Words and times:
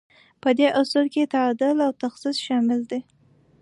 په 0.41 0.49
دې 0.57 0.67
اصولو 0.79 1.11
کې 1.13 1.31
تعادل 1.33 1.77
او 1.85 1.91
تخصص 2.03 2.35
شامل 2.45 2.79
دي. 2.91 2.99